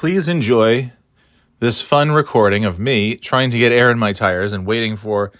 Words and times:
please 0.00 0.28
enjoy 0.28 0.90
this 1.58 1.82
fun 1.82 2.10
recording 2.10 2.64
of 2.64 2.80
me 2.80 3.14
trying 3.16 3.50
to 3.50 3.58
get 3.58 3.70
air 3.70 3.90
in 3.90 3.98
my 3.98 4.14
tires 4.14 4.54
and 4.54 4.64
waiting 4.64 4.96
for 4.96 5.30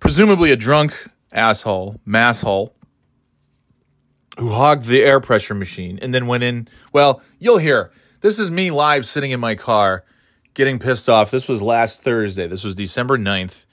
presumably 0.00 0.50
a 0.50 0.56
drunk 0.56 1.08
asshole, 1.32 1.98
masshole, 2.06 2.72
who 4.38 4.50
hogged 4.50 4.84
the 4.84 5.02
air 5.02 5.18
pressure 5.18 5.54
machine 5.54 5.98
and 6.02 6.12
then 6.12 6.26
went 6.26 6.44
in. 6.44 6.68
Well, 6.92 7.22
you'll 7.38 7.56
hear. 7.56 7.90
This 8.20 8.38
is 8.38 8.50
me 8.50 8.70
live 8.70 9.06
sitting 9.06 9.30
in 9.30 9.40
my 9.40 9.54
car 9.54 10.04
getting 10.52 10.78
pissed 10.78 11.08
off. 11.08 11.30
This 11.30 11.48
was 11.48 11.62
last 11.62 12.02
Thursday. 12.02 12.46
This 12.46 12.64
was 12.64 12.74
December 12.74 13.16
9th. 13.16 13.64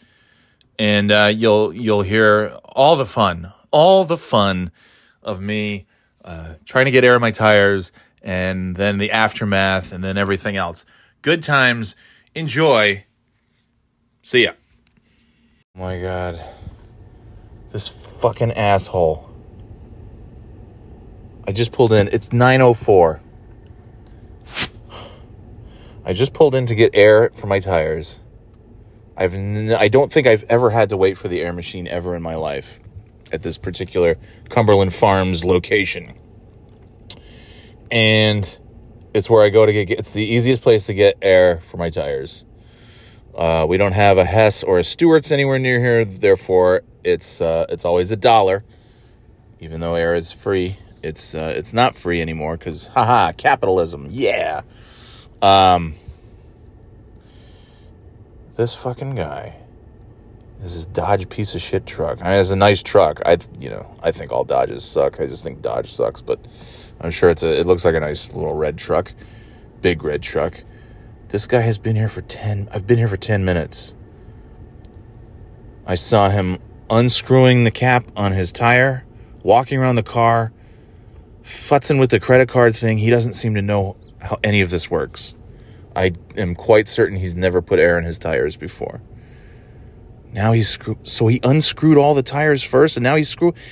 And 0.79 1.11
uh, 1.11 1.33
you'll 1.35 1.73
you'll 1.73 2.03
hear 2.03 2.57
all 2.63 2.95
the 2.95 3.05
fun, 3.05 3.51
all 3.71 4.05
the 4.05 4.17
fun 4.17 4.71
of 5.21 5.41
me 5.41 5.85
uh, 6.23 6.53
trying 6.63 6.85
to 6.85 6.91
get 6.91 7.03
air 7.03 7.15
in 7.15 7.21
my 7.21 7.31
tires 7.31 7.91
and 8.23 8.75
then 8.75 8.97
the 8.97 9.11
aftermath 9.11 9.91
and 9.91 10.03
then 10.03 10.17
everything 10.17 10.55
else. 10.55 10.85
Good 11.21 11.43
times. 11.43 11.95
Enjoy. 12.33 13.05
See 14.23 14.43
ya. 14.43 14.53
Oh 15.75 15.79
my 15.79 15.99
god. 15.99 16.39
This 17.71 17.87
fucking 17.87 18.53
asshole. 18.53 19.29
I 21.47 21.51
just 21.51 21.71
pulled 21.71 21.91
in. 21.91 22.07
It's 22.13 22.31
904. 22.31 23.19
I 26.05 26.13
just 26.13 26.33
pulled 26.33 26.55
in 26.55 26.65
to 26.65 26.75
get 26.75 26.91
air 26.93 27.29
for 27.33 27.47
my 27.47 27.59
tires. 27.59 28.19
I've 29.15 29.33
n- 29.33 29.71
I 29.77 29.87
don't 29.87 30.11
think 30.11 30.27
I've 30.27 30.43
ever 30.43 30.69
had 30.69 30.89
to 30.89 30.97
wait 30.97 31.17
for 31.17 31.27
the 31.27 31.41
air 31.41 31.53
machine 31.53 31.87
ever 31.87 32.15
in 32.15 32.21
my 32.21 32.35
life 32.35 32.79
at 33.31 33.41
this 33.43 33.57
particular 33.57 34.17
Cumberland 34.49 34.93
Farms 34.93 35.45
location. 35.45 36.13
And 37.93 38.57
it's 39.13 39.29
where 39.29 39.45
I 39.45 39.49
go 39.49 39.67
to 39.67 39.71
get 39.71 39.99
it's 39.99 40.13
the 40.13 40.25
easiest 40.25 40.63
place 40.63 40.87
to 40.87 40.95
get 40.95 41.15
air 41.21 41.61
for 41.61 41.77
my 41.77 41.91
tires. 41.91 42.43
Uh, 43.35 43.67
we 43.69 43.77
don't 43.77 43.93
have 43.93 44.17
a 44.17 44.25
Hess 44.25 44.63
or 44.63 44.79
a 44.79 44.83
Stewart's 44.83 45.31
anywhere 45.31 45.59
near 45.59 45.79
here, 45.79 46.03
therefore 46.03 46.81
it's 47.03 47.39
uh, 47.39 47.67
it's 47.69 47.85
always 47.85 48.11
a 48.11 48.17
dollar. 48.17 48.63
Even 49.59 49.79
though 49.79 49.93
air 49.93 50.15
is 50.15 50.31
free, 50.31 50.77
it's 51.03 51.35
uh, 51.35 51.53
it's 51.55 51.71
not 51.71 51.95
free 51.95 52.19
anymore 52.19 52.57
because 52.57 52.87
haha 52.87 53.31
capitalism, 53.31 54.07
yeah. 54.09 54.61
Um, 55.43 55.93
this 58.55 58.73
fucking 58.73 59.13
guy, 59.13 59.57
this 60.59 60.73
is 60.73 60.87
Dodge 60.87 61.29
piece 61.29 61.53
of 61.53 61.61
shit 61.61 61.85
truck. 61.85 62.21
I 62.23 62.31
mean, 62.31 62.39
it's 62.39 62.49
a 62.49 62.55
nice 62.55 62.81
truck. 62.81 63.21
I 63.23 63.37
you 63.59 63.69
know 63.69 63.95
I 64.01 64.11
think 64.11 64.31
all 64.31 64.45
Dodges 64.45 64.83
suck. 64.83 65.21
I 65.21 65.27
just 65.27 65.43
think 65.43 65.61
Dodge 65.61 65.91
sucks, 65.91 66.23
but 66.23 66.39
I'm 67.03 67.11
sure 67.11 67.29
it's 67.29 67.43
a. 67.43 67.59
It 67.59 67.67
looks 67.67 67.83
like 67.83 67.95
a 67.95 67.99
nice 67.99 68.33
little 68.33 68.53
red 68.55 68.77
truck, 68.77 69.13
big 69.81 70.03
red 70.03 70.23
truck. 70.23 70.63
This 71.27 71.47
guy 71.47 71.59
has 71.59 71.77
been 71.77 71.97
here 71.97 72.07
for 72.07 72.21
ten. 72.21 72.69
I've 72.71 72.87
been 72.87 72.97
here 72.97 73.09
for 73.09 73.17
ten 73.17 73.43
minutes. 73.43 73.93
I 75.85 75.95
saw 75.95 76.29
him 76.29 76.59
unscrewing 76.89 77.65
the 77.65 77.71
cap 77.71 78.09
on 78.15 78.31
his 78.31 78.53
tire, 78.53 79.05
walking 79.43 79.79
around 79.79 79.95
the 79.95 80.03
car, 80.03 80.53
futzing 81.41 81.99
with 81.99 82.09
the 82.09 82.21
credit 82.21 82.47
card 82.47 82.73
thing. 82.73 82.99
He 82.99 83.09
doesn't 83.09 83.33
seem 83.33 83.53
to 83.55 83.61
know 83.61 83.97
how 84.21 84.39
any 84.41 84.61
of 84.61 84.69
this 84.69 84.89
works. 84.89 85.35
I 85.93 86.13
am 86.37 86.55
quite 86.55 86.87
certain 86.87 87.17
he's 87.17 87.35
never 87.35 87.61
put 87.61 87.79
air 87.79 87.97
in 87.97 88.05
his 88.05 88.17
tires 88.17 88.55
before. 88.55 89.01
Now 90.31 90.53
he's 90.53 90.69
screwed. 90.69 91.05
So 91.05 91.27
he 91.27 91.41
unscrewed 91.43 91.97
all 91.97 92.15
the 92.15 92.23
tires 92.23 92.63
first, 92.63 92.95
and 92.95 93.03
now 93.03 93.15
he's 93.15 93.29
screw. 93.29 93.53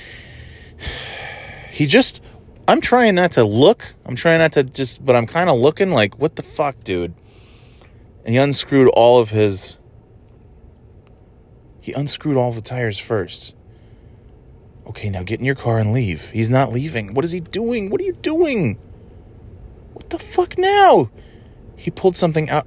He 1.70 1.86
just. 1.86 2.22
I'm 2.68 2.80
trying 2.80 3.16
not 3.16 3.32
to 3.32 3.44
look. 3.44 3.94
I'm 4.06 4.16
trying 4.16 4.38
not 4.38 4.52
to 4.52 4.62
just, 4.62 5.04
but 5.04 5.16
I'm 5.16 5.26
kind 5.26 5.50
of 5.50 5.58
looking 5.58 5.90
like, 5.90 6.18
what 6.18 6.36
the 6.36 6.42
fuck, 6.42 6.82
dude? 6.84 7.14
And 8.24 8.34
he 8.34 8.36
unscrewed 8.36 8.88
all 8.88 9.20
of 9.20 9.30
his. 9.30 9.78
He 11.80 11.92
unscrewed 11.92 12.36
all 12.36 12.52
the 12.52 12.60
tires 12.60 12.98
first. 12.98 13.56
Okay, 14.86 15.10
now 15.10 15.22
get 15.22 15.40
in 15.40 15.44
your 15.44 15.54
car 15.54 15.78
and 15.78 15.92
leave. 15.92 16.30
He's 16.30 16.50
not 16.50 16.72
leaving. 16.72 17.14
What 17.14 17.24
is 17.24 17.32
he 17.32 17.40
doing? 17.40 17.90
What 17.90 18.00
are 18.00 18.04
you 18.04 18.12
doing? 18.12 18.78
What 19.92 20.10
the 20.10 20.18
fuck 20.18 20.56
now? 20.56 21.10
He 21.76 21.90
pulled 21.90 22.16
something 22.16 22.48
out. 22.48 22.66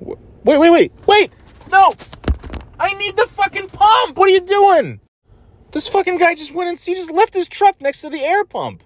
Wait, 0.00 0.18
wait, 0.44 0.70
wait, 0.70 0.92
wait! 1.06 1.32
No! 1.70 1.92
I 2.78 2.94
need 2.94 3.16
the 3.16 3.26
fucking 3.26 3.68
pump! 3.68 4.16
What 4.16 4.28
are 4.28 4.32
you 4.32 4.40
doing? 4.40 5.00
This 5.72 5.88
fucking 5.88 6.18
guy 6.18 6.34
just 6.34 6.54
went 6.54 6.70
and 6.70 6.78
he 6.78 6.94
just 6.94 7.10
left 7.10 7.34
his 7.34 7.48
truck 7.48 7.80
next 7.80 8.00
to 8.00 8.10
the 8.10 8.22
air 8.22 8.44
pump. 8.44 8.82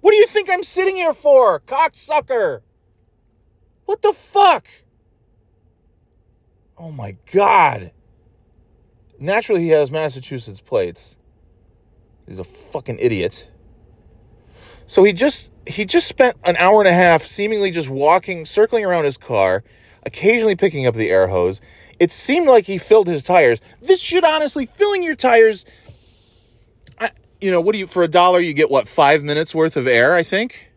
What 0.00 0.12
do 0.12 0.16
you 0.16 0.26
think 0.26 0.48
I'm 0.48 0.62
sitting 0.62 0.96
here 0.96 1.14
for, 1.14 1.60
cocksucker? 1.60 2.60
What 3.86 4.02
the 4.02 4.12
fuck? 4.12 4.68
Oh 6.78 6.92
my 6.92 7.16
god. 7.32 7.92
Naturally, 9.18 9.62
he 9.62 9.68
has 9.70 9.90
Massachusetts 9.90 10.60
plates. 10.60 11.16
He's 12.26 12.38
a 12.38 12.44
fucking 12.44 12.98
idiot. 13.00 13.50
So 14.84 15.02
he 15.02 15.12
just 15.12 15.52
he 15.66 15.84
just 15.84 16.06
spent 16.06 16.36
an 16.44 16.56
hour 16.56 16.80
and 16.80 16.88
a 16.88 16.92
half 16.92 17.22
seemingly 17.22 17.70
just 17.70 17.88
walking, 17.88 18.44
circling 18.44 18.84
around 18.84 19.04
his 19.04 19.16
car, 19.16 19.64
occasionally 20.04 20.54
picking 20.54 20.86
up 20.86 20.94
the 20.94 21.10
air 21.10 21.28
hose. 21.28 21.60
It 21.98 22.12
seemed 22.12 22.46
like 22.46 22.66
he 22.66 22.78
filled 22.78 23.08
his 23.08 23.24
tires. 23.24 23.58
This 23.80 24.00
should 24.00 24.24
honestly 24.24 24.66
filling 24.66 25.02
your 25.02 25.14
tires. 25.14 25.64
You 27.40 27.50
know, 27.50 27.60
what 27.60 27.72
do 27.72 27.78
you 27.78 27.86
for 27.86 28.02
a 28.02 28.08
dollar 28.08 28.40
you 28.40 28.54
get 28.54 28.70
what 28.70 28.88
five 28.88 29.22
minutes 29.22 29.54
worth 29.54 29.76
of 29.76 29.86
air? 29.86 30.14
I 30.14 30.22
think. 30.22 30.72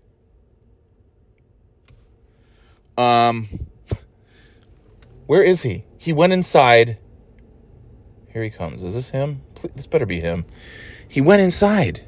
Um, 2.98 3.48
where 5.26 5.42
is 5.42 5.62
he? 5.64 5.86
He 5.98 6.12
went 6.12 6.34
inside. 6.34 6.98
Here 8.34 8.44
he 8.44 8.50
comes. 8.50 8.84
Is 8.84 8.94
this 8.94 9.12
him? 9.12 9.42
Please, 9.56 9.72
this 9.76 9.88
better 9.88 10.06
be 10.06 10.20
him. 10.20 10.46
He 11.08 11.22
went 11.22 11.42
inside. 11.42 12.06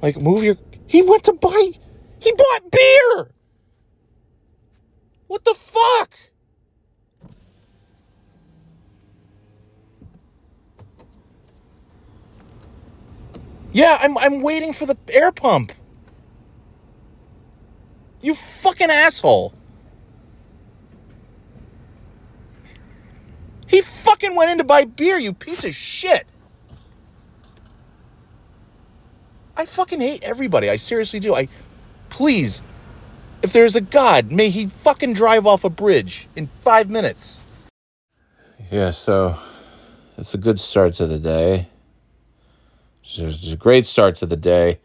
Like, 0.00 0.20
move 0.20 0.44
your. 0.44 0.56
He 0.86 1.02
went 1.02 1.24
to 1.24 1.32
buy. 1.32 1.72
He 2.20 2.32
bought 2.32 2.70
beer. 2.70 3.32
What 5.26 5.44
the 5.44 5.54
fuck? 5.54 6.14
Yeah, 13.72 13.98
I'm 14.00 14.18
I'm 14.18 14.42
waiting 14.42 14.72
for 14.72 14.86
the 14.86 14.96
air 15.08 15.32
pump. 15.32 15.72
You 18.20 18.34
fucking 18.34 18.90
asshole. 18.90 19.54
He 23.66 23.80
fucking 23.80 24.36
went 24.36 24.50
in 24.50 24.58
to 24.58 24.64
buy 24.64 24.84
beer, 24.84 25.18
you 25.18 25.32
piece 25.32 25.64
of 25.64 25.74
shit. 25.74 26.26
I 29.56 29.64
fucking 29.64 30.00
hate 30.00 30.22
everybody. 30.22 30.68
I 30.68 30.76
seriously 30.76 31.20
do. 31.20 31.34
I 31.34 31.48
please, 32.10 32.60
if 33.42 33.52
there's 33.52 33.74
a 33.74 33.80
God, 33.80 34.30
may 34.30 34.50
he 34.50 34.66
fucking 34.66 35.14
drive 35.14 35.46
off 35.46 35.64
a 35.64 35.70
bridge 35.70 36.28
in 36.36 36.50
five 36.60 36.90
minutes. 36.90 37.42
Yeah, 38.70 38.90
so 38.90 39.38
it's 40.18 40.34
a 40.34 40.38
good 40.38 40.60
start 40.60 40.92
to 40.94 41.06
the 41.06 41.18
day. 41.18 41.68
A 43.18 43.56
great 43.56 43.86
start 43.86 44.14
to 44.16 44.26
the 44.26 44.36
day. 44.36 44.80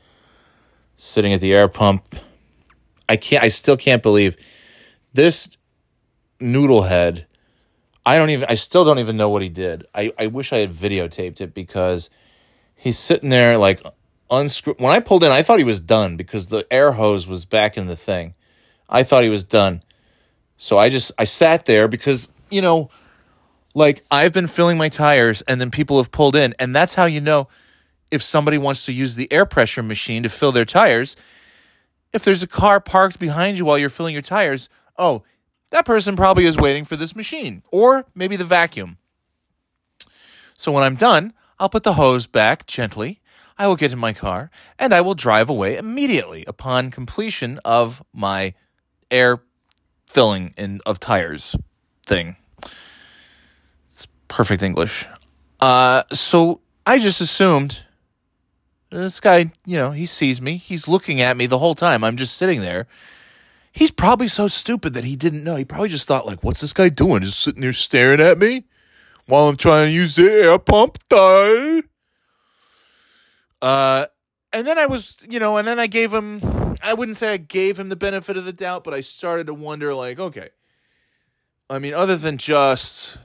Sitting 0.95 1.33
at 1.33 1.41
the 1.41 1.53
air 1.53 1.67
pump. 1.67 2.15
I 3.07 3.15
can't 3.17 3.43
I 3.43 3.49
still 3.49 3.77
can't 3.77 4.03
believe 4.03 4.35
this 5.13 5.57
noodlehead. 6.39 7.25
I 8.05 8.17
don't 8.17 8.29
even 8.29 8.47
I 8.49 8.55
still 8.55 8.85
don't 8.85 8.99
even 8.99 9.17
know 9.17 9.29
what 9.29 9.41
he 9.41 9.49
did. 9.49 9.85
I, 9.93 10.11
I 10.17 10.27
wish 10.27 10.51
I 10.51 10.57
had 10.57 10.71
videotaped 10.71 11.41
it 11.41 11.53
because 11.53 12.09
he's 12.75 12.97
sitting 12.97 13.29
there 13.29 13.57
like 13.57 13.85
unscrew. 14.29 14.75
When 14.77 14.91
I 14.91 14.99
pulled 14.99 15.23
in, 15.23 15.31
I 15.31 15.43
thought 15.43 15.59
he 15.59 15.63
was 15.63 15.79
done 15.79 16.17
because 16.17 16.47
the 16.47 16.65
air 16.71 16.93
hose 16.93 17.27
was 17.27 17.45
back 17.45 17.77
in 17.77 17.87
the 17.87 17.95
thing. 17.95 18.33
I 18.89 19.03
thought 19.03 19.23
he 19.23 19.29
was 19.29 19.43
done. 19.43 19.83
So 20.57 20.77
I 20.77 20.89
just 20.89 21.11
I 21.19 21.25
sat 21.25 21.65
there 21.65 21.87
because, 21.87 22.31
you 22.49 22.61
know, 22.61 22.89
like 23.73 24.03
I've 24.09 24.33
been 24.33 24.47
filling 24.47 24.77
my 24.77 24.89
tires 24.89 25.41
and 25.43 25.61
then 25.61 25.69
people 25.69 25.97
have 25.97 26.11
pulled 26.11 26.35
in 26.35 26.55
and 26.59 26.75
that's 26.75 26.95
how 26.95 27.05
you 27.05 27.21
know 27.21 27.47
if 28.11 28.23
somebody 28.23 28.57
wants 28.57 28.85
to 28.85 28.93
use 28.93 29.15
the 29.15 29.31
air 29.31 29.45
pressure 29.45 29.83
machine 29.83 30.23
to 30.23 30.29
fill 30.29 30.51
their 30.51 30.65
tires. 30.65 31.15
If 32.13 32.23
there's 32.23 32.43
a 32.43 32.47
car 32.47 32.79
parked 32.79 33.19
behind 33.19 33.57
you 33.57 33.65
while 33.65 33.77
you're 33.77 33.89
filling 33.89 34.13
your 34.13 34.21
tires, 34.21 34.69
oh, 34.97 35.23
that 35.71 35.85
person 35.85 36.15
probably 36.15 36.45
is 36.45 36.57
waiting 36.57 36.85
for 36.85 36.95
this 36.95 37.15
machine 37.15 37.63
or 37.71 38.05
maybe 38.15 38.35
the 38.35 38.45
vacuum. 38.45 38.97
So 40.57 40.71
when 40.71 40.83
I'm 40.83 40.95
done, 40.95 41.33
I'll 41.59 41.69
put 41.69 41.83
the 41.83 41.93
hose 41.93 42.27
back 42.27 42.65
gently 42.65 43.19
I 43.57 43.67
will 43.67 43.75
get 43.75 43.91
in 43.91 43.99
my 43.99 44.13
car 44.13 44.51
and 44.77 44.93
I 44.93 45.01
will 45.01 45.15
drive 45.15 45.49
away 45.49 45.77
immediately 45.77 46.45
upon 46.45 46.91
completion 46.91 47.59
of 47.65 48.03
my 48.13 48.53
air 49.09 49.41
filling 50.05 50.53
in 50.57 50.79
of 50.85 50.99
tires 50.99 51.55
thing. 52.05 52.35
It's 53.89 54.07
perfect 54.27 54.61
English. 54.61 55.07
Uh, 55.59 56.03
so 56.11 56.61
I 56.85 56.99
just 56.99 57.19
assumed 57.19 57.83
this 58.89 59.19
guy, 59.19 59.51
you 59.65 59.77
know, 59.77 59.91
he 59.91 60.05
sees 60.05 60.41
me. 60.41 60.57
He's 60.57 60.87
looking 60.87 61.21
at 61.21 61.37
me 61.37 61.45
the 61.45 61.59
whole 61.59 61.75
time. 61.75 62.03
I'm 62.03 62.17
just 62.17 62.37
sitting 62.37 62.61
there. 62.61 62.87
he's 63.77 63.91
probably 63.91 64.27
so 64.27 64.47
stupid 64.47 64.93
that 64.93 65.03
he 65.03 65.15
didn't 65.15 65.43
know. 65.43 65.55
He 65.55 65.63
probably 65.63 65.89
just 65.89 66.07
thought, 66.07 66.25
like, 66.25 66.43
what's 66.43 66.61
this 66.61 66.73
guy 66.73 66.89
doing? 66.89 67.21
Just 67.21 67.39
sitting 67.39 67.61
there 67.61 67.73
staring 67.73 68.19
at 68.19 68.39
me 68.39 68.65
while 69.27 69.47
I'm 69.47 69.57
trying 69.57 69.87
to 69.87 69.93
use 69.93 70.15
the 70.15 70.31
air 70.31 70.57
pump. 70.57 70.97
Die. 71.09 71.83
Uh, 73.61 74.07
and 74.51 74.65
then 74.65 74.79
I 74.79 74.87
was, 74.87 75.17
you 75.29 75.39
know, 75.39 75.57
and 75.57 75.67
then 75.67 75.79
I 75.79 75.87
gave 75.87 76.11
him, 76.11 76.75
I 76.81 76.93
wouldn't 76.93 77.17
say 77.17 77.33
I 77.33 77.37
gave 77.37 77.79
him 77.79 77.89
the 77.89 77.95
benefit 77.95 78.35
of 78.35 78.45
the 78.45 78.53
doubt, 78.53 78.83
but 78.83 78.93
I 78.93 79.01
started 79.01 79.47
to 79.47 79.53
wonder, 79.53 79.93
like, 79.93 80.19
okay, 80.19 80.49
I 81.69 81.79
mean, 81.79 81.93
other 81.93 82.15
than 82.17 82.37
just, 82.37 83.19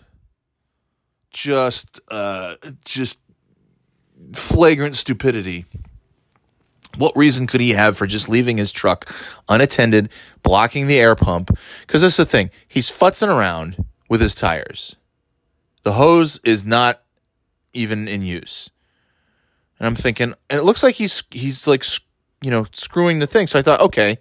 just, 1.30 2.00
uh, 2.10 2.56
just 2.84 3.20
flagrant 4.32 4.96
stupidity, 4.96 5.66
what 6.96 7.16
reason 7.16 7.46
could 7.46 7.60
he 7.60 7.70
have 7.70 7.96
for 7.96 8.06
just 8.06 8.28
leaving 8.28 8.58
his 8.58 8.72
truck 8.72 9.10
unattended, 9.48 10.10
blocking 10.42 10.86
the 10.86 10.98
air 10.98 11.14
pump? 11.14 11.50
Because 11.80 12.02
this 12.02 12.12
is 12.12 12.16
the 12.18 12.26
thing, 12.26 12.50
he's 12.68 12.90
futzing 12.90 13.28
around 13.28 13.84
with 14.08 14.20
his 14.20 14.34
tires. 14.34 14.96
The 15.84 15.92
hose 15.92 16.40
is 16.44 16.64
not 16.64 17.02
even 17.72 18.06
in 18.08 18.22
use. 18.22 18.70
And 19.78 19.86
I'm 19.86 19.96
thinking, 19.96 20.34
and 20.48 20.60
it 20.60 20.62
looks 20.62 20.82
like 20.82 20.96
he's 20.96 21.24
he's 21.30 21.66
like 21.66 21.84
you 22.40 22.50
know 22.50 22.66
screwing 22.72 23.18
the 23.18 23.26
thing. 23.26 23.46
So 23.46 23.58
I 23.58 23.62
thought, 23.62 23.80
okay, 23.80 24.18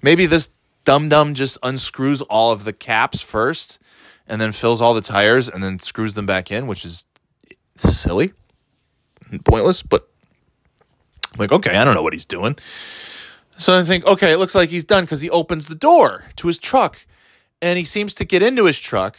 maybe 0.00 0.26
this 0.26 0.50
dum 0.84 1.08
dum 1.08 1.34
just 1.34 1.58
unscrews 1.62 2.22
all 2.22 2.52
of 2.52 2.64
the 2.64 2.72
caps 2.72 3.20
first, 3.20 3.80
and 4.28 4.40
then 4.40 4.52
fills 4.52 4.80
all 4.80 4.94
the 4.94 5.00
tires, 5.00 5.48
and 5.48 5.62
then 5.62 5.80
screws 5.80 6.14
them 6.14 6.26
back 6.26 6.52
in, 6.52 6.66
which 6.66 6.84
is 6.84 7.06
silly, 7.76 8.32
pointless. 9.38 9.82
But 9.82 10.08
I'm 11.32 11.38
like, 11.38 11.52
okay, 11.52 11.76
I 11.76 11.84
don't 11.84 11.94
know 11.94 12.02
what 12.02 12.12
he's 12.12 12.26
doing. 12.26 12.56
So 13.58 13.78
I 13.78 13.84
think, 13.84 14.06
okay, 14.06 14.32
it 14.32 14.38
looks 14.38 14.54
like 14.54 14.70
he's 14.70 14.84
done 14.84 15.04
because 15.04 15.20
he 15.20 15.30
opens 15.30 15.68
the 15.68 15.74
door 15.74 16.24
to 16.36 16.46
his 16.46 16.58
truck, 16.58 17.06
and 17.60 17.78
he 17.78 17.84
seems 17.84 18.14
to 18.14 18.24
get 18.24 18.42
into 18.42 18.64
his 18.64 18.80
truck, 18.80 19.18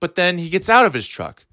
but 0.00 0.14
then 0.14 0.38
he 0.38 0.50
gets 0.50 0.68
out 0.68 0.84
of 0.84 0.92
his 0.92 1.08
truck. 1.08 1.46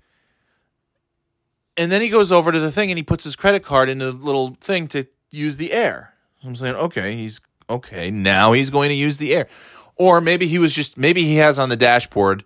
And 1.77 1.91
then 1.91 2.01
he 2.01 2.09
goes 2.09 2.31
over 2.31 2.51
to 2.51 2.59
the 2.59 2.71
thing 2.71 2.91
and 2.91 2.97
he 2.97 3.03
puts 3.03 3.23
his 3.23 3.35
credit 3.35 3.63
card 3.63 3.89
in 3.89 3.97
the 3.97 4.11
little 4.11 4.57
thing 4.59 4.87
to 4.89 5.07
use 5.31 5.57
the 5.57 5.71
air. 5.71 6.13
I'm 6.43 6.55
saying, 6.55 6.75
okay, 6.75 7.15
he's 7.15 7.41
okay. 7.69 8.11
Now 8.11 8.53
he's 8.53 8.69
going 8.69 8.89
to 8.89 8.95
use 8.95 9.17
the 9.17 9.33
air. 9.33 9.47
Or 9.95 10.21
maybe 10.21 10.47
he 10.47 10.59
was 10.59 10.75
just, 10.75 10.97
maybe 10.97 11.23
he 11.23 11.37
has 11.37 11.57
on 11.57 11.69
the 11.69 11.75
dashboard, 11.75 12.43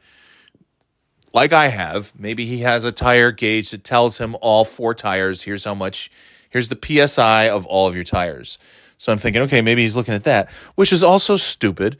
like 1.33 1.53
I 1.53 1.67
have, 1.67 2.13
maybe 2.17 2.45
he 2.45 2.59
has 2.59 2.85
a 2.85 2.91
tire 2.91 3.31
gauge 3.31 3.71
that 3.71 3.83
tells 3.83 4.17
him 4.17 4.35
all 4.41 4.65
four 4.65 4.93
tires. 4.93 5.43
Here's 5.43 5.65
how 5.65 5.75
much, 5.75 6.11
here's 6.49 6.69
the 6.69 7.07
PSI 7.07 7.49
of 7.49 7.65
all 7.65 7.87
of 7.87 7.95
your 7.95 8.03
tires. 8.03 8.57
So 8.97 9.11
I'm 9.11 9.19
thinking, 9.19 9.41
okay, 9.43 9.61
maybe 9.61 9.81
he's 9.83 9.95
looking 9.95 10.13
at 10.13 10.23
that, 10.23 10.49
which 10.75 10.91
is 10.91 11.03
also 11.03 11.35
stupid 11.35 11.97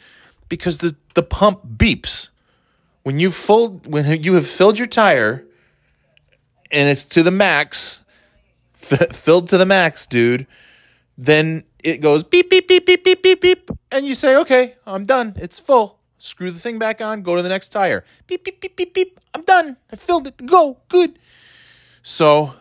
because 0.50 0.79
the, 0.79 0.95
the 1.13 1.24
pump 1.24 1.62
beeps. 1.77 2.29
When 3.03 3.19
you 3.19 3.31
full 3.31 3.81
when 3.85 4.21
you 4.21 4.33
have 4.33 4.45
filled 4.45 4.77
your 4.77 4.88
tire 4.88 5.45
and 6.71 6.89
it's 6.89 7.06
to 7.06 7.24
the 7.24 7.31
max, 7.31 8.03
f- 8.74 9.12
filled 9.15 9.47
to 9.50 9.57
the 9.57 9.65
max, 9.65 10.06
dude, 10.06 10.45
then 11.18 11.63
it 11.79 12.01
goes 12.01 12.25
beep, 12.25 12.50
beep, 12.50 12.68
beep, 12.68 12.85
beep, 12.85 13.03
beep, 13.06 13.24
beep, 13.24 13.41
beep. 13.41 13.71
And 13.91 14.06
you 14.06 14.13
say, 14.13 14.35
okay, 14.35 14.75
I'm 14.85 15.03
done. 15.03 15.33
It's 15.38 15.59
full. 15.59 15.97
Screw 16.27 16.51
the 16.51 16.59
thing 16.59 16.77
back 16.77 17.01
on, 17.01 17.21
go 17.21 17.35
to 17.35 17.41
the 17.41 17.50
next 17.50 17.69
tire. 17.69 18.03
Beep, 18.27 18.44
beep, 18.44 18.59
beep, 18.59 18.75
beep, 18.75 18.94
beep. 18.94 19.19
I'm 19.33 19.44
done. 19.44 19.77
I 19.91 19.95
filled 19.95 20.27
it. 20.27 20.45
Go. 20.45 20.77
Good. 20.89 21.18
So 22.03 22.53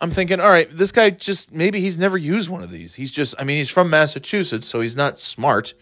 I'm 0.00 0.10
thinking, 0.10 0.40
all 0.40 0.48
right, 0.48 0.68
this 0.70 0.92
guy 0.92 1.10
just 1.10 1.52
maybe 1.52 1.80
he's 1.80 1.98
never 1.98 2.16
used 2.16 2.48
one 2.48 2.62
of 2.62 2.70
these. 2.70 2.94
He's 2.94 3.10
just, 3.10 3.34
I 3.38 3.44
mean, 3.44 3.58
he's 3.58 3.70
from 3.70 3.90
Massachusetts, 3.90 4.66
so 4.66 4.80
he's 4.80 4.96
not 4.96 5.18
smart. 5.18 5.74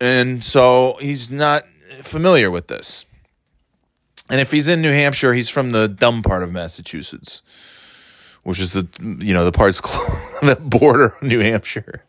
And 0.00 0.42
so 0.42 0.96
he's 1.00 1.30
not 1.30 1.64
familiar 2.00 2.50
with 2.50 2.66
this. 2.66 3.06
And 4.28 4.40
if 4.40 4.50
he's 4.50 4.68
in 4.68 4.82
New 4.82 4.92
Hampshire, 4.92 5.32
he's 5.32 5.48
from 5.48 5.70
the 5.70 5.86
dumb 5.86 6.22
part 6.22 6.42
of 6.42 6.52
Massachusetts, 6.52 7.42
which 8.42 8.58
is 8.58 8.72
the 8.72 8.88
you 8.98 9.32
know 9.32 9.44
the 9.44 9.52
parts 9.52 9.80
that 10.42 10.58
border 10.68 11.14
New 11.22 11.38
Hampshire. 11.40 12.04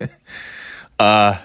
uh, 0.98 1.38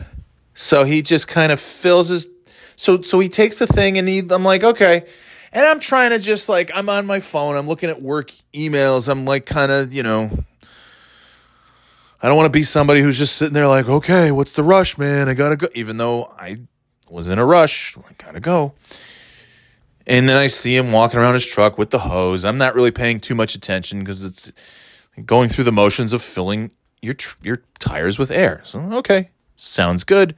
so 0.55 0.85
he 0.85 1.03
just 1.03 1.27
kind 1.27 1.51
of 1.51 1.59
fills 1.59 2.07
his. 2.07 2.27
So 2.75 3.01
so 3.01 3.19
he 3.19 3.29
takes 3.29 3.59
the 3.59 3.67
thing 3.67 3.99
and 3.99 4.07
he. 4.07 4.19
I'm 4.19 4.43
like 4.43 4.63
okay, 4.63 5.05
and 5.53 5.65
I'm 5.65 5.79
trying 5.79 6.09
to 6.09 6.19
just 6.19 6.49
like 6.49 6.71
I'm 6.73 6.89
on 6.89 7.05
my 7.05 7.19
phone. 7.19 7.55
I'm 7.55 7.67
looking 7.67 7.89
at 7.89 8.01
work 8.01 8.31
emails. 8.53 9.07
I'm 9.07 9.25
like 9.25 9.45
kind 9.45 9.71
of 9.71 9.93
you 9.93 10.01
know. 10.01 10.43
I 12.21 12.27
don't 12.27 12.37
want 12.37 12.47
to 12.51 12.57
be 12.57 12.63
somebody 12.63 13.01
who's 13.01 13.19
just 13.19 13.35
sitting 13.35 13.53
there 13.53 13.67
like, 13.67 13.87
okay, 13.87 14.31
what's 14.31 14.53
the 14.53 14.63
rush, 14.63 14.97
man? 14.97 15.29
I 15.29 15.35
gotta 15.35 15.57
go. 15.57 15.67
Even 15.75 15.97
though 15.97 16.33
I 16.39 16.61
was 17.07 17.27
in 17.27 17.37
a 17.37 17.45
rush, 17.45 17.95
I 17.97 18.13
gotta 18.17 18.39
go. 18.39 18.73
And 20.07 20.29
then 20.29 20.37
I 20.37 20.47
see 20.47 20.75
him 20.75 20.91
walking 20.91 21.19
around 21.19 21.33
his 21.33 21.45
truck 21.45 21.77
with 21.77 21.89
the 21.89 21.99
hose. 21.99 22.45
I'm 22.45 22.57
not 22.57 22.75
really 22.75 22.91
paying 22.91 23.19
too 23.19 23.35
much 23.35 23.55
attention 23.55 23.99
because 23.99 24.23
it's 24.23 24.51
going 25.25 25.49
through 25.49 25.65
the 25.65 25.71
motions 25.71 26.13
of 26.13 26.21
filling 26.21 26.71
your 27.01 27.15
your 27.43 27.61
tires 27.79 28.17
with 28.17 28.31
air. 28.31 28.61
So 28.63 28.81
okay, 28.93 29.29
sounds 29.55 30.03
good. 30.03 30.35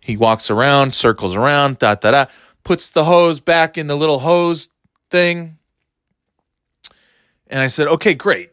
He 0.00 0.16
walks 0.16 0.50
around, 0.50 0.94
circles 0.94 1.36
around, 1.36 1.78
da 1.78 1.94
da 1.94 2.10
da, 2.10 2.26
puts 2.64 2.90
the 2.90 3.04
hose 3.04 3.40
back 3.40 3.76
in 3.76 3.86
the 3.86 3.96
little 3.96 4.20
hose 4.20 4.68
thing. 5.10 5.58
And 7.46 7.60
I 7.60 7.66
said, 7.66 7.88
"Okay, 7.88 8.14
great." 8.14 8.50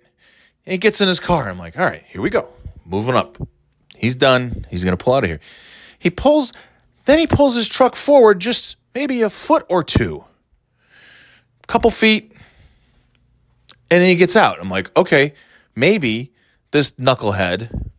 And 0.66 0.72
he 0.72 0.78
gets 0.78 1.02
in 1.02 1.08
his 1.08 1.20
car. 1.20 1.50
I'm 1.50 1.60
like, 1.60 1.78
"All 1.78 1.86
right, 1.86 2.04
here 2.08 2.22
we 2.22 2.30
go. 2.30 2.50
Moving 2.86 3.16
up." 3.16 3.38
He's 3.96 4.16
done. 4.16 4.66
He's 4.70 4.84
going 4.84 4.96
to 4.96 5.04
pull 5.04 5.16
out 5.16 5.24
of 5.24 5.30
here. 5.30 5.40
He 5.98 6.10
pulls 6.10 6.54
then 7.06 7.20
he 7.20 7.28
pulls 7.28 7.56
his 7.56 7.70
truck 7.70 7.96
forward 7.96 8.40
just 8.40 8.76
maybe 8.94 9.22
a 9.22 9.30
foot 9.30 9.66
or 9.70 9.82
two, 9.82 10.26
a 11.64 11.68
couple 11.68 11.90
feet, 11.90 12.34
and 13.90 14.02
then 14.02 14.10
he 14.10 14.16
gets 14.16 14.36
out. 14.36 14.60
I'm 14.60 14.70
like, 14.70 14.96
okay, 14.98 15.34
maybe 15.74 16.34
this 16.72 16.92
knucklehead 16.94 17.92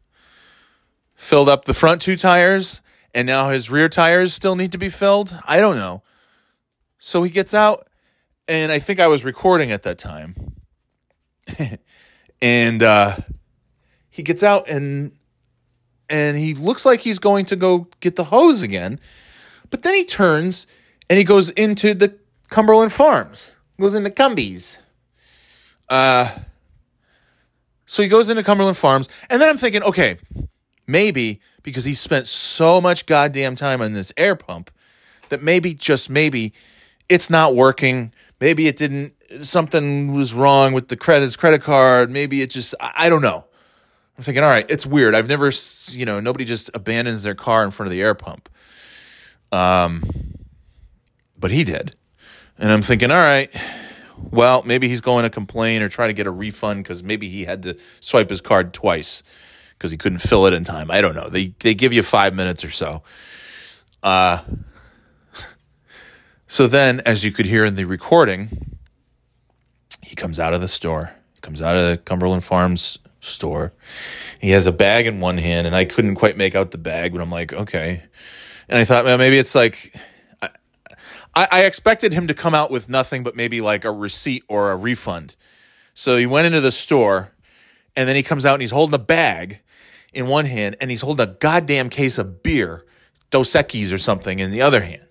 filled 1.29 1.49
up 1.49 1.67
the 1.67 1.75
front 1.75 2.01
two 2.01 2.17
tires 2.17 2.81
and 3.15 3.27
now 3.27 3.51
his 3.51 3.71
rear 3.71 3.89
tires 3.89 4.33
still 4.33 4.57
need 4.57 4.73
to 4.73 4.79
be 4.79 4.89
filled. 4.89 5.39
I 5.45 5.61
don't 5.61 5.77
know. 5.77 6.03
So 6.99 7.23
he 7.23 7.31
gets 7.31 7.53
out, 7.53 7.87
and 8.49 8.73
I 8.73 8.79
think 8.79 8.99
I 9.01 9.07
was 9.07 9.25
recording 9.25 9.71
at 9.71 9.83
that 9.83 9.99
time. 9.99 10.55
and 12.43 12.83
uh, 12.83 13.17
he 14.09 14.23
gets 14.23 14.43
out 14.43 14.69
and 14.69 15.13
and 16.09 16.39
he 16.39 16.55
looks 16.55 16.87
like 16.87 17.01
he's 17.01 17.19
going 17.19 17.45
to 17.47 17.57
go 17.57 17.89
get 18.01 18.17
the 18.17 18.25
hose 18.25 18.63
again. 18.63 18.99
But 19.71 19.83
then 19.83 19.95
he 19.95 20.05
turns 20.05 20.67
and 21.11 21.19
he 21.19 21.25
goes 21.25 21.51
into 21.51 21.93
the 21.93 22.17
Cumberland 22.49 22.93
Farms, 22.93 23.57
goes 23.79 23.95
into 23.95 24.11
Cumbies. 24.11 24.79
Uh, 25.89 26.31
so 27.85 28.03
he 28.03 28.09
goes 28.09 28.31
into 28.31 28.43
Cumberland 28.43 28.77
Farms, 28.77 29.09
and 29.29 29.41
then 29.41 29.49
I'm 29.49 29.57
thinking, 29.59 29.83
okay, 29.83 30.19
maybe 30.89 31.41
because 31.63 31.85
he 31.85 31.95
spent 31.95 32.27
so 32.27 32.81
much 32.81 33.07
goddamn 33.07 33.55
time 33.55 33.81
on 33.81 33.93
this 33.93 34.13
air 34.17 34.35
pump 34.35 34.71
that 35.29 35.43
maybe, 35.43 35.75
just 35.75 36.09
maybe, 36.09 36.53
it's 37.09 37.29
not 37.29 37.55
working. 37.55 38.13
Maybe 38.41 38.67
it 38.67 38.77
didn't, 38.77 39.13
something 39.41 40.15
was 40.15 40.33
wrong 40.33 40.73
with 40.73 40.89
the 40.89 40.97
credit, 40.97 41.25
his 41.25 41.37
credit 41.37 41.63
card. 41.63 42.11
Maybe 42.11 42.41
it 42.41 42.51
just, 42.51 42.75
I, 42.81 42.93
I 42.97 43.09
don't 43.11 43.23
know. 43.23 43.45
I'm 44.17 44.25
thinking, 44.25 44.43
all 44.43 44.51
right, 44.51 44.67
it's 44.69 44.87
weird. 44.87 45.15
I've 45.15 45.29
never, 45.29 45.53
you 45.91 46.07
know, 46.07 46.19
nobody 46.19 46.45
just 46.45 46.71
abandons 46.75 47.23
their 47.23 47.37
car 47.37 47.63
in 47.63 47.71
front 47.71 47.89
of 47.89 47.93
the 47.93 48.01
air 48.01 48.15
pump. 48.15 48.49
Um, 49.53 50.03
but 51.39 51.51
he 51.51 51.63
did. 51.63 51.95
And 52.59 52.73
I'm 52.73 52.83
thinking, 52.83 53.11
all 53.13 53.19
right, 53.19 53.55
well, 54.17 54.63
maybe 54.65 54.89
he's 54.89 55.01
going 55.01 55.23
to 55.23 55.31
complain 55.31 55.83
or 55.83 55.89
try 55.89 56.09
to 56.09 56.13
get 56.13 56.27
a 56.27 56.31
refund 56.31 56.83
because 56.83 57.05
maybe 57.05 57.29
he 57.29 57.45
had 57.45 57.63
to 57.63 57.79
swipe 58.01 58.31
his 58.31 58.41
card 58.41 58.73
twice 58.73 59.23
because 59.79 59.93
he 59.93 59.97
couldn't 59.97 60.19
fill 60.19 60.47
it 60.47 60.53
in 60.53 60.65
time. 60.65 60.91
I 60.91 61.01
don't 61.01 61.15
know. 61.15 61.29
They 61.29 61.55
they 61.61 61.75
give 61.75 61.93
you 61.93 62.03
five 62.03 62.35
minutes 62.35 62.65
or 62.65 62.71
so. 62.71 63.03
Uh, 64.03 64.43
so 66.49 66.67
then, 66.67 67.01
as 67.07 67.25
you 67.25 67.31
could 67.31 67.47
hear 67.47 67.65
in 67.65 67.77
the 67.77 67.85
recording, 67.85 68.77
he 70.03 70.17
comes 70.17 70.41
out 70.41 70.53
of 70.53 70.61
the 70.61 70.69
store, 70.69 71.13
He 71.35 71.41
comes 71.41 71.63
out 71.63 71.77
of 71.77 71.89
the 71.89 71.97
Cumberland 71.99 72.45
Farms 72.45 72.99
store. 73.21 73.73
He 74.41 74.51
has 74.51 74.67
a 74.67 74.73
bag 74.73 75.07
in 75.07 75.21
one 75.21 75.39
hand, 75.39 75.67
and 75.67 75.75
I 75.77 75.85
couldn't 75.85 76.17
quite 76.17 76.37
make 76.37 76.55
out 76.55 76.71
the 76.71 76.79
bag, 76.79 77.13
but 77.13 77.21
I'm 77.21 77.31
like, 77.31 77.53
okay. 77.53 78.03
And 78.69 78.79
I 78.79 78.85
thought, 78.85 79.05
well, 79.05 79.19
maybe 79.19 79.39
it's 79.39 79.55
like, 79.55 79.95
I, 81.35 81.49
I 81.51 81.65
expected 81.65 82.13
him 82.13 82.27
to 82.27 82.35
come 82.35 82.55
out 82.55 82.71
with 82.71 82.89
nothing 82.89 83.23
but 83.23 83.37
maybe 83.37 83.61
like 83.61 83.85
a 83.85 83.93
receipt 83.93 84.45
or 84.49 84.71
a 84.71 84.77
refund. 84.77 85.37
So 85.95 86.17
he 86.17 86.27
went 86.27 86.47
into 86.47 86.61
the 86.61 86.73
store, 86.73 87.33
and 87.99 88.09
then 88.09 88.15
he 88.15 88.23
comes 88.23 88.47
out 88.47 88.55
and 88.55 88.63
he's 88.63 88.71
holding 88.71 88.95
a 88.95 89.03
bag 89.03 89.61
in 90.13 90.29
one 90.29 90.45
hand, 90.45 90.77
and 90.81 90.89
he's 90.89 91.01
holding 91.01 91.29
a 91.29 91.33
goddamn 91.33 91.91
case 91.91 92.17
of 92.17 92.45
beer, 92.45 92.87
Dos 93.31 93.51
Equis 93.51 93.93
or 93.93 93.99
something, 93.99 94.39
in 94.39 94.53
the 94.53 94.63
other 94.63 94.83
hand. 94.83 95.09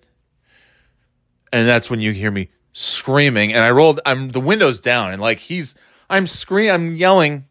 And 1.52 1.68
that's 1.68 1.90
when 1.90 2.00
you 2.00 2.12
hear 2.12 2.30
me 2.30 2.48
screaming, 2.72 3.52
and 3.52 3.62
I 3.62 3.70
rolled. 3.70 4.00
I'm 4.06 4.30
the 4.30 4.40
windows 4.40 4.80
down, 4.80 5.12
and 5.12 5.20
like 5.20 5.38
he's, 5.38 5.74
I'm 6.08 6.26
screaming, 6.26 6.70
I'm 6.70 6.96
yelling 6.96 7.44